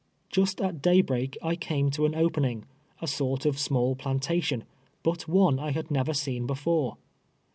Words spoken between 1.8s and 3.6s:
to an opening— a sort of